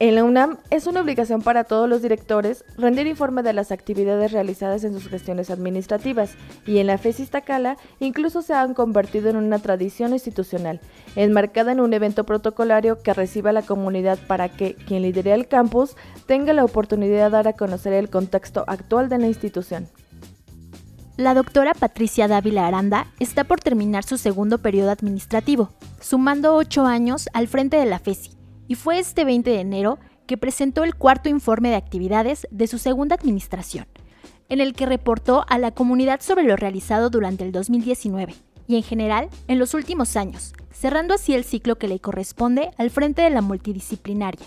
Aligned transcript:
En 0.00 0.14
la 0.14 0.24
UNAM 0.24 0.56
es 0.70 0.86
una 0.86 1.02
obligación 1.02 1.42
para 1.42 1.64
todos 1.64 1.86
los 1.86 2.00
directores 2.00 2.64
rendir 2.78 3.06
informe 3.06 3.42
de 3.42 3.52
las 3.52 3.70
actividades 3.70 4.32
realizadas 4.32 4.82
en 4.82 4.94
sus 4.94 5.10
gestiones 5.10 5.50
administrativas 5.50 6.36
y 6.66 6.78
en 6.78 6.86
la 6.86 6.96
FES 6.96 7.20
Iztacala 7.20 7.76
incluso 7.98 8.40
se 8.40 8.54
han 8.54 8.72
convertido 8.72 9.28
en 9.28 9.36
una 9.36 9.58
tradición 9.58 10.14
institucional, 10.14 10.80
enmarcada 11.16 11.72
en 11.72 11.80
un 11.80 11.92
evento 11.92 12.24
protocolario 12.24 13.02
que 13.02 13.12
reciba 13.12 13.52
la 13.52 13.60
comunidad 13.60 14.18
para 14.26 14.48
que 14.48 14.74
quien 14.74 15.02
lidere 15.02 15.34
el 15.34 15.48
campus 15.48 15.96
tenga 16.24 16.54
la 16.54 16.64
oportunidad 16.64 17.26
de 17.26 17.30
dar 17.30 17.48
a 17.48 17.52
conocer 17.52 17.92
el 17.92 18.08
contexto 18.08 18.64
actual 18.68 19.10
de 19.10 19.18
la 19.18 19.26
institución. 19.26 19.86
La 21.18 21.34
doctora 21.34 21.74
Patricia 21.74 22.26
Dávila 22.26 22.66
Aranda 22.66 23.08
está 23.18 23.44
por 23.44 23.60
terminar 23.60 24.04
su 24.04 24.16
segundo 24.16 24.56
periodo 24.62 24.92
administrativo, 24.92 25.68
sumando 26.00 26.54
ocho 26.54 26.86
años 26.86 27.28
al 27.34 27.48
frente 27.48 27.76
de 27.76 27.84
la 27.84 27.98
FESI 27.98 28.39
y 28.70 28.76
fue 28.76 29.00
este 29.00 29.24
20 29.24 29.50
de 29.50 29.58
enero 29.58 29.98
que 30.28 30.36
presentó 30.36 30.84
el 30.84 30.94
cuarto 30.94 31.28
informe 31.28 31.70
de 31.70 31.74
actividades 31.74 32.46
de 32.52 32.68
su 32.68 32.78
segunda 32.78 33.16
administración, 33.16 33.86
en 34.48 34.60
el 34.60 34.74
que 34.74 34.86
reportó 34.86 35.44
a 35.48 35.58
la 35.58 35.72
comunidad 35.72 36.20
sobre 36.20 36.44
lo 36.44 36.54
realizado 36.54 37.10
durante 37.10 37.42
el 37.42 37.50
2019 37.50 38.32
y 38.68 38.76
en 38.76 38.84
general 38.84 39.28
en 39.48 39.58
los 39.58 39.74
últimos 39.74 40.16
años, 40.16 40.52
cerrando 40.70 41.14
así 41.14 41.34
el 41.34 41.42
ciclo 41.42 41.78
que 41.78 41.88
le 41.88 41.98
corresponde 41.98 42.70
al 42.78 42.90
frente 42.90 43.22
de 43.22 43.30
la 43.30 43.42
multidisciplinaria. 43.42 44.46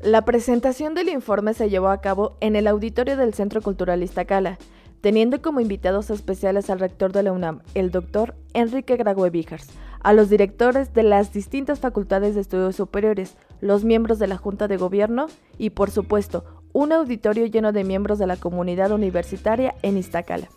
La 0.00 0.24
presentación 0.24 0.96
del 0.96 1.08
informe 1.08 1.54
se 1.54 1.70
llevó 1.70 1.90
a 1.90 2.00
cabo 2.00 2.36
en 2.40 2.56
el 2.56 2.66
auditorio 2.66 3.16
del 3.16 3.32
Centro 3.32 3.62
Cultural 3.62 4.02
Iztacala, 4.02 4.58
teniendo 5.02 5.40
como 5.40 5.60
invitados 5.60 6.10
especiales 6.10 6.68
al 6.68 6.80
rector 6.80 7.12
de 7.12 7.22
la 7.22 7.30
UNAM, 7.30 7.62
el 7.74 7.92
doctor 7.92 8.34
Enrique 8.54 8.96
Grague 8.96 9.30
a 10.00 10.12
los 10.12 10.30
directores 10.30 10.92
de 10.94 11.02
las 11.02 11.32
distintas 11.32 11.80
facultades 11.80 12.34
de 12.34 12.40
estudios 12.40 12.76
superiores, 12.76 13.36
los 13.60 13.84
miembros 13.84 14.18
de 14.18 14.26
la 14.26 14.36
Junta 14.36 14.68
de 14.68 14.76
Gobierno 14.76 15.26
y, 15.58 15.70
por 15.70 15.90
supuesto, 15.90 16.44
un 16.72 16.92
auditorio 16.92 17.46
lleno 17.46 17.72
de 17.72 17.84
miembros 17.84 18.18
de 18.18 18.26
la 18.26 18.36
comunidad 18.36 18.92
universitaria 18.92 19.74
en 19.82 19.96
Iztacala. 19.96 20.48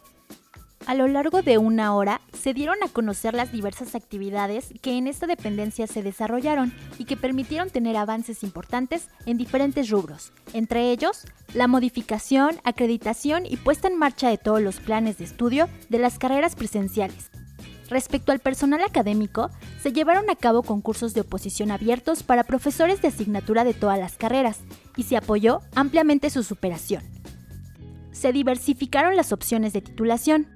A 0.85 0.95
lo 0.95 1.07
largo 1.07 1.41
de 1.41 1.57
una 1.57 1.95
hora 1.95 2.19
se 2.33 2.53
dieron 2.53 2.75
a 2.83 2.89
conocer 2.89 3.33
las 3.33 3.53
diversas 3.53 3.95
actividades 3.95 4.73
que 4.81 4.97
en 4.97 5.07
esta 5.07 5.27
dependencia 5.27 5.87
se 5.87 6.03
desarrollaron 6.03 6.73
y 6.97 7.05
que 7.05 7.15
permitieron 7.15 7.69
tener 7.69 7.95
avances 7.95 8.43
importantes 8.43 9.07
en 9.25 9.37
diferentes 9.37 9.89
rubros, 9.89 10.33
entre 10.51 10.91
ellos 10.91 11.25
la 11.53 11.67
modificación, 11.67 12.57
acreditación 12.65 13.45
y 13.45 13.55
puesta 13.55 13.87
en 13.87 13.97
marcha 13.97 14.29
de 14.29 14.37
todos 14.37 14.61
los 14.61 14.81
planes 14.81 15.17
de 15.17 15.23
estudio 15.23 15.69
de 15.87 15.99
las 15.99 16.19
carreras 16.19 16.55
presenciales. 16.55 17.31
Respecto 17.89 18.31
al 18.31 18.39
personal 18.39 18.81
académico, 18.81 19.49
se 19.81 19.91
llevaron 19.91 20.29
a 20.29 20.35
cabo 20.35 20.63
concursos 20.63 21.13
de 21.13 21.21
oposición 21.21 21.71
abiertos 21.71 22.23
para 22.23 22.43
profesores 22.43 23.01
de 23.01 23.09
asignatura 23.09 23.63
de 23.63 23.73
todas 23.73 23.99
las 23.99 24.15
carreras 24.15 24.59
y 24.95 25.03
se 25.03 25.17
apoyó 25.17 25.61
ampliamente 25.75 26.29
su 26.29 26.43
superación. 26.43 27.03
Se 28.11 28.31
diversificaron 28.31 29.15
las 29.15 29.31
opciones 29.31 29.73
de 29.73 29.81
titulación, 29.81 30.47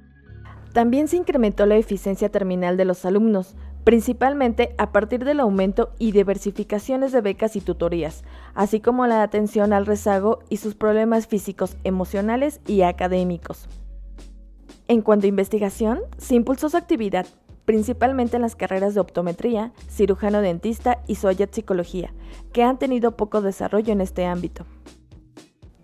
también 0.73 1.08
se 1.08 1.17
incrementó 1.17 1.66
la 1.66 1.75
eficiencia 1.75 2.30
terminal 2.30 2.78
de 2.78 2.86
los 2.86 3.03
alumnos, 3.03 3.56
principalmente 3.84 4.75
a 4.78 4.91
partir 4.91 5.23
del 5.23 5.39
aumento 5.39 5.91
y 5.97 6.12
diversificaciones 6.12 7.12
de 7.12 7.22
becas 7.22 7.56
y 7.56 7.62
tutorías, 7.62 8.23
así 8.53 8.80
como 8.80 9.08
la 9.08 9.23
atención 9.23 9.73
al 9.73 9.86
rezago 9.86 10.39
y 10.50 10.58
sus 10.58 10.75
problemas 10.75 11.25
físicos, 11.25 11.78
emocionales 11.84 12.59
y 12.67 12.81
académicos. 12.81 13.67
En 14.88 15.02
cuanto 15.02 15.25
a 15.25 15.30
investigación, 15.30 16.00
se 16.18 16.36
impulsó 16.36 16.70
su 16.70 16.78
actividad, 16.78 17.28
principalmente 17.66 18.38
en 18.38 18.42
las 18.42 18.56
carreras 18.56 18.94
de 18.94 19.02
optometría, 19.02 19.74
cirujano 19.90 20.42
dentista 20.42 21.00
y 21.08 21.16
Soyat 21.16 21.53
Psicología, 21.53 22.14
que 22.53 22.64
han 22.64 22.80
tenido 22.80 23.18
poco 23.18 23.42
desarrollo 23.42 23.92
en 23.92 24.00
este 24.00 24.25
ámbito. 24.25 24.66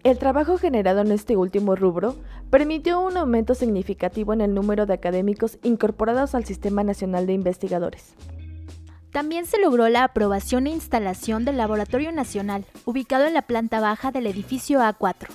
El 0.03 0.17
trabajo 0.17 0.57
generado 0.57 1.01
en 1.01 1.11
este 1.11 1.35
último 1.35 1.75
rubro 1.75 2.15
permitió 2.49 3.01
un 3.01 3.17
aumento 3.17 3.55
significativo 3.55 4.31
en 4.31 4.39
el 4.39 4.53
número 4.53 4.85
de 4.85 4.93
académicos 4.93 5.59
incorporados 5.63 6.33
al 6.35 6.45
Sistema 6.45 6.83
Nacional 6.83 7.25
de 7.25 7.33
Investigadores. 7.33 8.13
También 9.11 9.45
se 9.45 9.59
logró 9.59 9.87
la 9.89 10.05
aprobación 10.05 10.67
e 10.67 10.71
instalación 10.71 11.45
del 11.45 11.57
Laboratorio 11.57 12.11
Nacional, 12.13 12.65
ubicado 12.85 13.25
en 13.25 13.33
la 13.33 13.43
planta 13.43 13.79
baja 13.79 14.11
del 14.11 14.27
edificio 14.27 14.79
A4. 14.79 15.27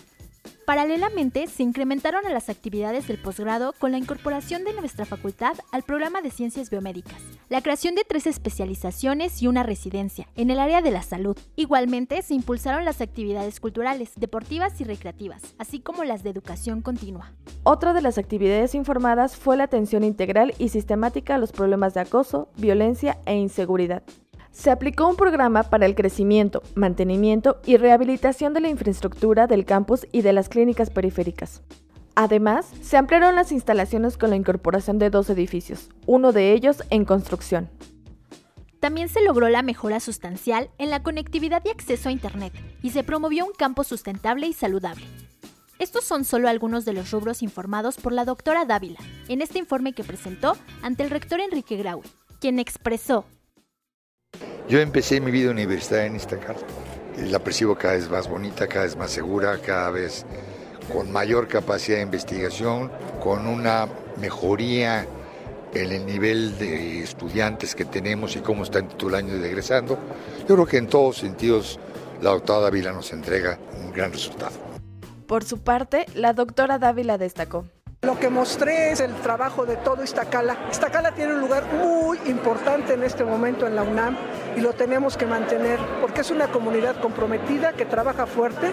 Paralelamente, 0.65 1.47
se 1.47 1.63
incrementaron 1.63 2.23
las 2.33 2.49
actividades 2.49 3.09
del 3.09 3.19
posgrado 3.19 3.73
con 3.79 3.93
la 3.93 3.99
incorporación 3.99 4.65
de 4.65 4.75
nuestra 4.75 5.05
facultad 5.05 5.57
al 5.73 5.83
programa 5.83 6.21
de 6.21 6.31
ciencias 6.31 6.71
biomédicas, 6.71 7.23
la 7.49 7.63
creación 7.63 7.95
de 7.95 8.05
tres 8.05 8.27
especializaciones 8.27 9.43
y 9.43 9.49
una 9.49 9.63
residencia 9.63 10.29
en 10.37 10.51
el 10.51 10.59
área 10.59 10.83
de 10.83 10.91
la 10.91 11.03
salud. 11.03 11.37
Igualmente, 11.57 12.23
se 12.23 12.35
impulsaron 12.35 12.85
las 12.85 13.01
actividades 13.01 13.61
culturales, 13.61 14.13
deportivas 14.17 14.81
y 14.81 14.85
recreativas, 14.85 15.55
así 15.59 15.81
como 15.81 16.05
las 16.05 16.23
de 16.23 16.31
educación 16.31 16.83
continua. 16.83 17.33
Otra 17.63 17.93
de 17.93 18.03
las 18.03 18.19
actividades 18.19 18.75
informadas 18.75 19.37
fue 19.37 19.57
la 19.57 19.65
atención 19.65 20.05
integral 20.05 20.55
y 20.59 20.69
sistemática 20.69 21.35
a 21.35 21.39
los 21.39 21.53
problemas 21.53 21.95
de 21.95 22.01
acoso, 22.01 22.51
violencia 22.57 23.19
e 23.27 23.37
inseguridad 23.37 24.03
se 24.59 24.73
aplicó 24.73 25.07
un 25.07 25.15
programa 25.15 25.63
para 25.63 25.87
el 25.87 25.95
crecimiento, 25.95 26.65
mantenimiento 26.75 27.61
y 27.65 27.77
rehabilitación 27.77 28.55
de 28.55 28.61
la 28.61 28.69
infraestructura 28.69 29.47
del 29.47 29.65
campus 29.65 30.09
y 30.11 30.23
de 30.23 30.33
las 30.33 30.49
clínicas 30.49 30.91
periféricas. 30.91 31.63
Además, 32.17 32.67
se 32.83 32.97
ampliaron 32.97 33.37
las 33.37 33.53
instalaciones 33.53 34.19
con 34.19 34.31
la 34.31 34.37
incorporación 34.37 34.99
de 34.99 35.11
dos 35.11 35.31
edificios, 35.31 35.91
uno 36.07 36.33
de 36.33 36.53
ellos 36.55 36.83
en 36.91 37.05
construcción. 37.05 37.71
También 38.81 39.09
se 39.09 39.23
logró 39.23 39.49
la 39.49 39.63
mejora 39.63 40.01
sustancial 40.01 40.71
en 40.79 40.91
la 40.91 41.05
conectividad 41.05 41.63
y 41.65 41.69
acceso 41.69 42.09
a 42.09 42.13
Internet, 42.13 42.53
y 42.83 42.91
se 42.91 43.05
promovió 43.05 43.47
un 43.47 43.53
campo 43.53 43.85
sustentable 43.85 44.49
y 44.49 44.55
saludable. 44.55 45.05
Estos 45.79 46.03
son 46.03 46.25
solo 46.25 46.49
algunos 46.49 46.85
de 46.85 46.95
los 46.95 47.13
rubros 47.13 47.45
informados 47.45 47.97
por 47.97 48.13
la 48.13 48.25
doctora 48.25 48.65
Dávila 48.65 48.99
en 49.29 49.41
este 49.41 49.61
informe 49.61 49.93
que 49.93 50.03
presentó 50.03 50.57
ante 50.83 51.05
el 51.05 51.11
rector 51.11 51.39
Enrique 51.39 51.77
Graue, 51.77 52.03
quien 52.41 52.59
expresó 52.59 53.25
yo 54.69 54.81
empecé 54.81 55.21
mi 55.21 55.31
vida 55.31 55.51
universitaria 55.51 56.07
en 56.07 56.17
Iztacala. 56.17 56.59
La 57.31 57.39
percibo 57.39 57.75
cada 57.77 57.95
vez 57.95 58.09
más 58.11 58.29
bonita, 58.29 58.69
cada 58.69 58.85
vez 58.85 58.97
más 58.97 59.11
segura, 59.11 59.59
cada 59.59 59.91
vez 59.91 60.25
con 60.93 61.11
mayor 61.11 61.49
capacidad 61.49 61.97
de 61.97 62.03
investigación, 62.03 62.91
con 63.23 63.47
una 63.47 63.89
mejoría 64.21 65.07
en 65.75 65.93
el 65.93 66.07
nivel 66.07 66.59
de 66.59 67.03
estudiantes 67.03 67.75
que 67.75 67.85
tenemos 67.85 68.37
y 68.37 68.41
cómo 68.41 68.63
está 68.63 68.79
en 68.79 68.89
todo 68.89 69.11
el 69.11 69.17
año 69.17 69.39
de 69.39 69.49
egresando. 69.49 69.99
Yo 70.49 70.55
creo 70.55 70.67
que 70.67 70.77
en 70.79 70.87
todos 70.87 71.19
sentidos 71.19 71.79
la 72.23 72.31
doctora 72.31 72.61
Dávila 72.61 72.93
nos 72.93 73.13
entrega 73.13 73.59
un 73.85 73.93
gran 73.93 74.13
resultado. 74.13 74.53
Por 75.27 75.45
su 75.45 75.59
parte, 75.59 76.07
la 76.15 76.33
doctora 76.33 76.79
Dávila 76.79 77.19
destacó. 77.19 77.67
Lo 78.03 78.19
que 78.19 78.31
mostré 78.31 78.93
es 78.93 79.01
el 79.01 79.13
trabajo 79.17 79.67
de 79.67 79.77
todo 79.77 80.05
Iztacala. 80.05 80.57
Iztacala 80.71 81.13
tiene 81.13 81.35
un 81.35 81.41
lugar 81.41 81.65
muy 81.67 82.19
importante 82.27 82.95
en 82.95 83.03
este 83.03 83.25
momento 83.25 83.67
en 83.67 83.75
la 83.75 83.83
UNAM 83.83 84.17
y 84.57 84.61
lo 84.61 84.73
tenemos 84.73 85.17
que 85.17 85.27
mantener 85.27 85.81
porque 86.01 86.21
es 86.21 86.31
una 86.31 86.47
comunidad 86.47 87.01
comprometida 87.01 87.73
que 87.73 87.85
trabaja 87.85 88.27
fuerte 88.27 88.73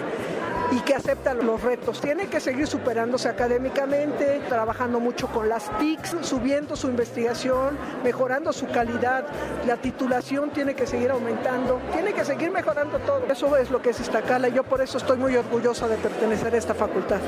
y 0.70 0.80
que 0.80 0.94
acepta 0.94 1.34
los 1.34 1.60
retos. 1.60 2.00
Tiene 2.00 2.28
que 2.28 2.38
seguir 2.38 2.68
superándose 2.68 3.28
académicamente, 3.28 4.40
trabajando 4.48 5.00
mucho 5.00 5.26
con 5.26 5.48
las 5.48 5.76
TICs, 5.78 6.16
subiendo 6.22 6.76
su 6.76 6.88
investigación, 6.88 7.76
mejorando 8.04 8.52
su 8.52 8.68
calidad. 8.68 9.26
La 9.66 9.76
titulación 9.76 10.50
tiene 10.50 10.74
que 10.74 10.86
seguir 10.86 11.10
aumentando, 11.10 11.80
tiene 11.92 12.12
que 12.12 12.24
seguir 12.24 12.52
mejorando 12.52 13.00
todo. 13.00 13.24
Eso 13.28 13.56
es 13.56 13.70
lo 13.70 13.82
que 13.82 13.90
es 13.90 14.00
Iztacala 14.00 14.48
y 14.48 14.52
yo 14.52 14.62
por 14.62 14.80
eso 14.80 14.98
estoy 14.98 15.18
muy 15.18 15.36
orgullosa 15.36 15.88
de 15.88 15.96
pertenecer 15.96 16.54
a 16.54 16.58
esta 16.58 16.74
facultad. 16.74 17.20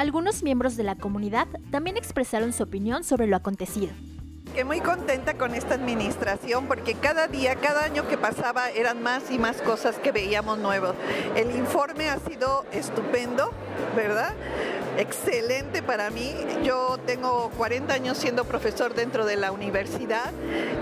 Algunos 0.00 0.42
miembros 0.42 0.78
de 0.78 0.82
la 0.82 0.94
comunidad 0.94 1.46
también 1.70 1.98
expresaron 1.98 2.54
su 2.54 2.62
opinión 2.62 3.04
sobre 3.04 3.26
lo 3.26 3.36
acontecido. 3.36 3.92
Que 4.54 4.64
muy 4.64 4.80
contenta 4.80 5.34
con 5.34 5.54
esta 5.54 5.74
administración 5.74 6.68
porque 6.68 6.94
cada 6.94 7.26
día, 7.26 7.56
cada 7.56 7.84
año 7.84 8.08
que 8.08 8.16
pasaba 8.16 8.70
eran 8.70 9.02
más 9.02 9.30
y 9.30 9.38
más 9.38 9.60
cosas 9.60 9.98
que 9.98 10.10
veíamos 10.10 10.58
nuevos. 10.58 10.94
El 11.36 11.54
informe 11.54 12.08
ha 12.08 12.18
sido 12.18 12.64
estupendo, 12.72 13.52
¿verdad? 13.94 14.32
Excelente 14.96 15.82
para 15.82 16.08
mí. 16.08 16.32
Yo 16.64 16.96
tengo 17.04 17.50
40 17.58 17.92
años 17.92 18.16
siendo 18.16 18.46
profesor 18.46 18.94
dentro 18.94 19.26
de 19.26 19.36
la 19.36 19.52
universidad 19.52 20.32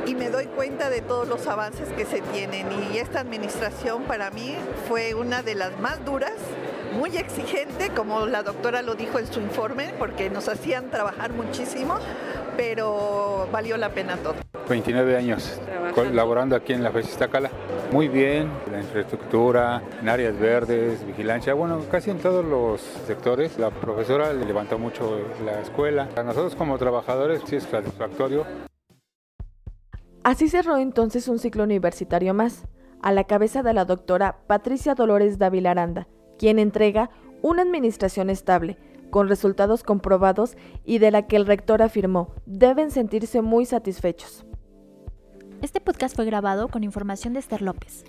y 0.07 0.15
me 0.15 0.31
doy 0.31 0.47
cuenta 0.47 0.91
de 0.91 1.01
todos 1.01 1.27
los 1.27 1.49
avances 1.49 1.89
que 1.89 2.07
se 2.07 2.21
tienen 2.21 2.69
y 2.93 2.99
esta 2.99 3.19
administración 3.19 4.05
para 4.05 4.31
mí 4.31 4.55
fue 4.87 5.15
una 5.15 5.43
de 5.43 5.57
las 5.57 5.77
más 5.81 6.05
duras 6.05 6.35
muy 6.95 7.17
exigente, 7.17 7.91
como 7.91 8.27
la 8.27 8.43
doctora 8.43 8.83
lo 8.83 8.95
dijo 8.95 9.19
en 9.19 9.27
su 9.27 9.41
informe, 9.41 9.95
porque 9.99 10.31
nos 10.31 10.49
hacían 10.49 10.91
trabajar 10.91 11.33
muchísimo, 11.33 11.99
pero 12.57 13.49
valió 13.53 13.77
la 13.77 13.91
pena 13.91 14.17
todo. 14.17 14.35
29 14.69 15.17
años 15.17 15.61
colaborando 15.95 16.55
aquí 16.57 16.73
en 16.73 16.83
la 16.83 16.91
FES 16.91 17.19
Cala. 17.31 17.51
Muy 17.91 18.09
bien, 18.09 18.51
la 18.71 18.81
infraestructura, 18.81 19.83
en 20.01 20.09
áreas 20.09 20.39
verdes, 20.39 21.07
vigilancia, 21.07 21.55
bueno, 21.55 21.81
casi 21.91 22.11
en 22.11 22.19
todos 22.19 22.45
los 22.45 22.81
sectores. 23.07 23.59
La 23.59 23.71
profesora 23.71 24.33
le 24.33 24.45
levantó 24.45 24.79
mucho 24.79 25.19
la 25.45 25.61
escuela. 25.61 26.09
A 26.17 26.23
nosotros 26.23 26.55
como 26.55 26.77
trabajadores 26.79 27.43
sí 27.47 27.57
es 27.57 27.65
satisfactorio. 27.65 28.45
Así 30.23 30.49
cerró 30.49 30.77
entonces 30.77 31.29
un 31.29 31.39
ciclo 31.39 31.65
universitario 31.65 32.35
más 32.35 32.65
a 33.03 33.13
la 33.13 33.25
cabeza 33.25 33.63
de 33.63 33.73
la 33.73 33.85
doctora 33.85 34.41
Patricia 34.47 34.95
Dolores 34.95 35.39
Dávila 35.39 35.71
Aranda, 35.71 36.09
quien 36.39 36.59
entrega 36.59 37.11
una 37.43 37.63
administración 37.63 38.31
estable, 38.31 38.79
con 39.11 39.29
resultados 39.29 39.83
comprobados 39.83 40.57
y 40.85 40.99
de 40.99 41.11
la 41.11 41.27
que 41.27 41.37
el 41.37 41.47
rector 41.47 41.83
afirmó 41.83 42.35
deben 42.47 42.91
sentirse 42.91 43.43
muy 43.43 43.65
satisfechos. 43.65 44.45
Este 45.63 45.81
podcast 45.81 46.15
fue 46.15 46.25
grabado 46.25 46.69
con 46.69 46.85
información 46.85 47.33
de 47.33 47.41
Esther 47.41 47.63
López. 47.63 48.05